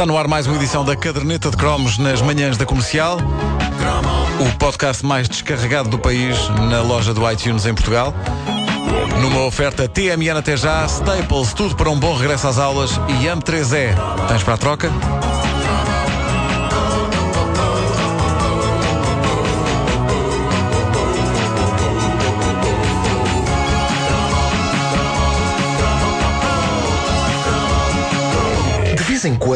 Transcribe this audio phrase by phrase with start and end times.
[0.00, 3.18] Está no ar mais uma edição da Caderneta de Cromos nas manhãs da comercial.
[4.40, 6.38] O podcast mais descarregado do país
[6.70, 8.14] na loja do iTunes em Portugal.
[9.20, 13.94] Numa oferta TMN até já, Staples, tudo para um bom regresso às aulas e AM3E.
[14.26, 14.90] Tens para a troca?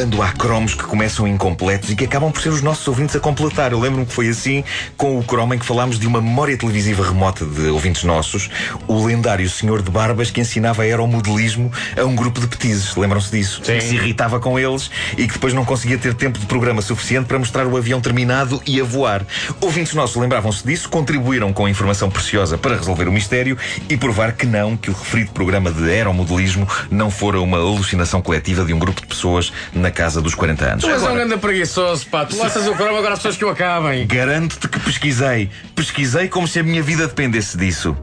[0.05, 3.21] Quando há cromos que começam incompletos e que acabam por ser os nossos ouvintes a
[3.21, 3.73] completar.
[3.73, 4.63] Eu lembro-me que foi assim
[4.99, 8.51] com o cromo em que falámos de uma memória televisiva remota de ouvintes nossos,
[8.87, 12.95] o lendário senhor de barbas que ensinava aeromodelismo a um grupo de petizes.
[12.95, 13.63] Lembram-se disso?
[13.65, 13.79] Sim.
[13.79, 17.25] Que se irritava com eles e que depois não conseguia ter tempo de programa suficiente
[17.25, 19.25] para mostrar o avião terminado e a voar.
[19.59, 23.57] Ouvintes nossos lembravam-se disso, contribuíram com informação preciosa para resolver o mistério
[23.89, 28.67] e provar que não, que o referido programa de aeromodelismo não fora uma alucinação coletiva
[28.67, 30.85] de um grupo de pessoas na casa dos 40 anos.
[30.85, 32.27] Tu és um grande preguiçoso, pá.
[32.27, 34.07] Tu lanças o cromo agora as pessoas que o acabem.
[34.07, 35.49] Garanto-te que pesquisei.
[35.75, 37.97] Pesquisei como se a minha vida dependesse disso.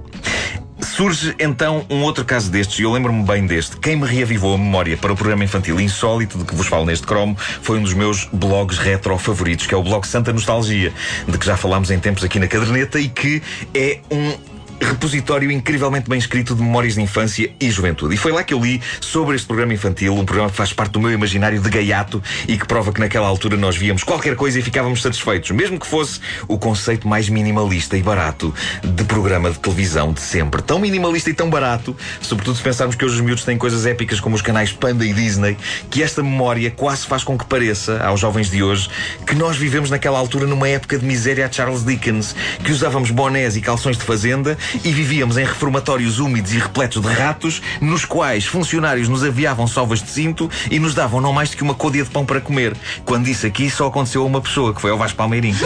[0.81, 3.77] Surge então um outro caso destes, e eu lembro-me bem deste.
[3.77, 7.05] Quem me reavivou a memória para o programa infantil insólito de que vos falo neste
[7.05, 10.91] cromo foi um dos meus blogs retro favoritos, que é o blog Santa Nostalgia,
[11.27, 13.41] de que já falámos em tempos aqui na caderneta e que
[13.73, 14.50] é um
[14.81, 18.15] repositório incrivelmente bem escrito de memórias de infância e juventude.
[18.15, 20.93] E foi lá que eu li sobre este programa infantil, um programa que faz parte
[20.93, 24.59] do meu imaginário de gaiato e que prova que naquela altura nós víamos qualquer coisa
[24.59, 29.59] e ficávamos satisfeitos, mesmo que fosse o conceito mais minimalista e barato de programa de
[29.59, 30.61] televisão de sempre.
[30.61, 34.19] Tão minimalista e tão barato, sobretudo se pensarmos que hoje os miúdos têm coisas épicas
[34.19, 35.57] como os canais Panda e Disney,
[35.89, 38.89] que esta memória quase faz com que pareça, aos jovens de hoje,
[39.27, 43.55] que nós vivemos naquela altura numa época de miséria a Charles Dickens, que usávamos bonés
[43.55, 48.45] e calções de fazenda e vivíamos em reformatórios úmidos e repletos de ratos, nos quais
[48.45, 52.03] funcionários nos aviavam sovas de cinto e nos davam não mais do que uma côdea
[52.03, 52.75] de pão para comer.
[53.05, 55.57] Quando isso aqui só aconteceu a uma pessoa, que foi ao Vasco Palmeirinho.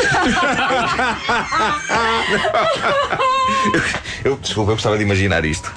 [3.73, 5.72] eu, eu- desculpa, eu gostava de imaginar isto.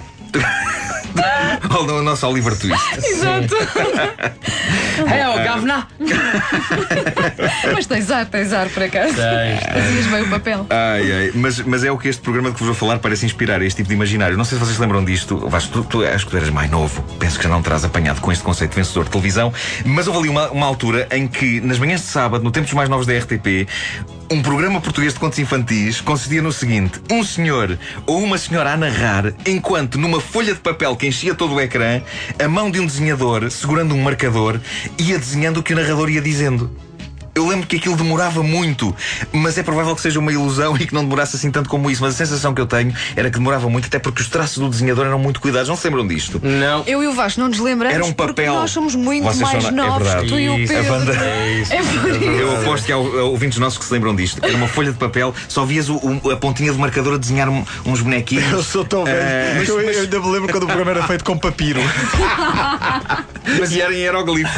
[1.70, 2.82] Olha o nosso Oliver Twist.
[2.98, 3.54] Exato.
[4.98, 5.86] É, o Gavna.
[7.72, 9.14] Mas tens ar, tens ar por acaso.
[9.14, 10.66] Tens, Fazias bem o papel.
[10.70, 11.30] Ai, ai.
[11.34, 13.76] Mas, mas é o que este programa de que vos vou falar parece inspirar este
[13.76, 14.36] tipo de imaginário.
[14.36, 15.48] Não sei se vocês se lembram disto.
[15.48, 17.00] Vasco, tu, tu acho que tu eras mais novo.
[17.16, 19.52] Penso que já não terás apanhado com este conceito vencedor de televisão.
[19.84, 22.74] Mas houve ali uma, uma altura em que, nas manhãs de sábado, no tempo dos
[22.74, 23.68] mais novos da RTP,
[24.30, 28.76] um programa português de contos infantis consistia no seguinte: um senhor ou uma senhora a
[28.76, 32.02] narrar, enquanto numa folha de papel que enchia todo o ecrã,
[32.38, 34.60] a mão de um desenhador, segurando um marcador,
[34.98, 36.87] ia desenhando o que o narrador ia dizendo.
[37.38, 38.94] Eu lembro que aquilo demorava muito,
[39.32, 42.02] mas é provável que seja uma ilusão e que não demorasse assim tanto como isso.
[42.02, 44.68] Mas a sensação que eu tenho era que demorava muito, até porque os traços do
[44.68, 45.68] desenhador eram muito cuidados.
[45.68, 46.40] Não se lembram disto?
[46.42, 46.82] Não.
[46.86, 48.54] Eu e o Vasco não nos lembramos Era um porque papel.
[48.54, 50.24] nós somos muito Vocês mais são é novos verdade.
[50.26, 50.92] que tu e o Isso, a Pedro.
[50.92, 51.72] banda- É isso.
[51.72, 52.24] É por isso.
[52.24, 54.40] Eu aposto que há ouvintes nossos que se lembram disto.
[54.44, 57.48] Era uma folha de papel, só vias o- o- a pontinha do marcador a desenhar
[57.48, 58.50] uns bonequinhos.
[58.50, 59.16] Eu sou tão velho.
[59.18, 61.80] Eh, mas eu, eu ainda me lembro quando o programa era feito com papiro.
[63.58, 64.50] Mas era em hieroglifo.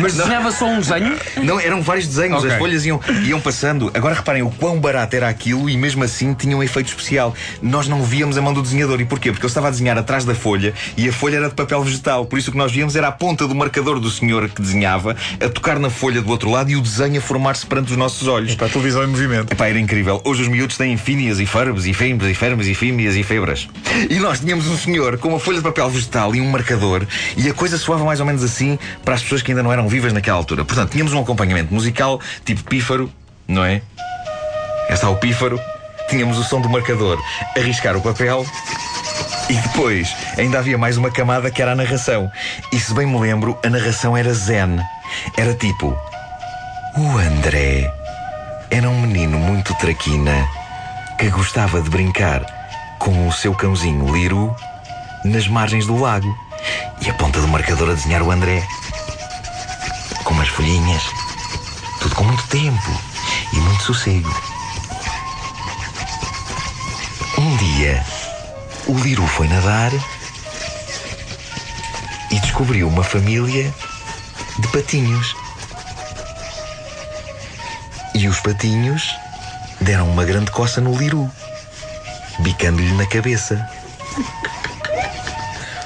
[0.00, 1.16] Mas desenhava só um desenho?
[1.42, 2.50] Não, eram vários desenhos, Ok.
[2.50, 3.90] as folhas iam, iam passando.
[3.94, 7.34] Agora reparem o quão barato era aquilo e mesmo assim tinha um efeito especial.
[7.60, 9.00] Nós não víamos a mão do desenhador.
[9.00, 9.30] E porquê?
[9.30, 12.24] Porque ele estava a desenhar atrás da folha e a folha era de papel vegetal.
[12.26, 15.16] Por isso o que nós víamos era a ponta do marcador do senhor que desenhava
[15.40, 18.26] a tocar na folha do outro lado e o desenho a formar-se perante os nossos
[18.28, 18.54] olhos.
[18.54, 19.52] Para a televisão em movimento.
[19.52, 20.20] Epá, era incrível.
[20.24, 23.68] Hoje os miúdos têm fíneas e farbes e fêmeas e fermes e fímias e febras.
[24.08, 27.06] E nós tínhamos um senhor com uma folha de papel vegetal e um marcador
[27.36, 29.88] e a coisa soava mais ou menos assim para as pessoas que ainda não eram
[29.88, 30.64] vivas naquela altura.
[30.64, 32.13] Portanto, tínhamos um acompanhamento musical
[32.44, 33.12] tipo pífaro,
[33.46, 33.80] não é?
[34.88, 35.60] Cá está o pífaro.
[36.08, 37.18] Tínhamos o som do marcador
[37.56, 38.44] a riscar o papel
[39.48, 42.30] e depois ainda havia mais uma camada que era a narração.
[42.72, 44.78] E se bem me lembro, a narração era zen.
[45.36, 45.96] Era tipo:
[46.96, 47.92] O André
[48.70, 50.48] era um menino muito traquina
[51.18, 52.44] que gostava de brincar
[52.98, 54.54] com o seu cãozinho Liru
[55.24, 56.34] nas margens do lago.
[57.00, 58.66] E a ponta do marcador a desenhar o André.
[60.24, 61.02] Com umas folhinhas.
[62.14, 63.00] Com muito tempo
[63.52, 64.32] e muito sossego.
[67.36, 68.04] Um dia,
[68.86, 69.92] o Liru foi nadar
[72.30, 73.72] e descobriu uma família
[74.58, 75.36] de patinhos.
[78.14, 79.14] E os patinhos
[79.80, 81.30] deram uma grande coça no Liru,
[82.38, 83.68] bicando-lhe na cabeça.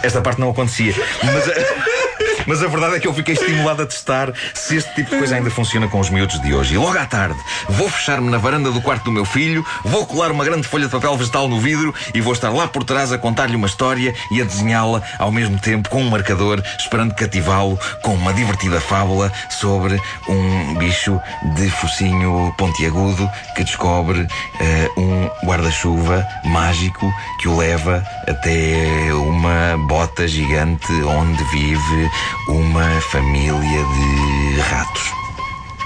[0.03, 0.95] Esta parte não acontecia,
[1.25, 5.11] mas a, Mas a verdade é que eu fiquei estimulado a testar se este tipo
[5.11, 6.75] de coisa ainda funciona com os miúdos de hoje.
[6.75, 10.33] E logo à tarde, vou fechar-me na varanda do quarto do meu filho, vou colar
[10.33, 13.19] uma grande folha de papel vegetal no vidro e vou estar lá por trás a
[13.19, 18.15] contar-lhe uma história e a desenhá-la ao mesmo tempo com um marcador, esperando cativá-lo com
[18.15, 21.21] uma divertida fábula sobre um bicho
[21.55, 27.12] de focinho pontiagudo que descobre uh, um guarda-chuva mágico
[27.43, 32.11] que o leva até uma bota gigante onde vive
[32.46, 35.12] uma família de ratos.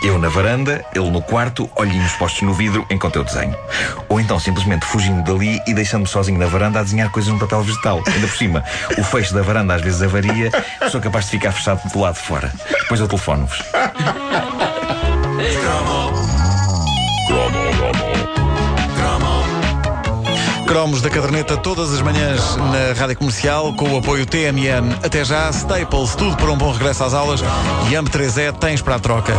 [0.03, 3.57] Eu na varanda, ele no quarto, olhinhos postos no vidro enquanto eu desenho.
[4.09, 7.63] Ou então simplesmente fugindo dali e deixando-me sozinho na varanda a desenhar coisas num papel
[7.63, 8.03] vegetal.
[8.07, 8.65] Ainda por cima,
[8.99, 10.51] o fecho da varanda às vezes avaria,
[10.91, 12.53] sou capaz de ficar fechado do lado de fora.
[12.81, 13.63] Depois eu telefono-vos.
[20.73, 24.91] Cromos da caderneta todas as manhãs na rádio comercial com o apoio TMN.
[25.03, 27.43] Até já, Staples, tudo para um bom regresso às aulas
[27.91, 29.35] e AM3E tens para a troca.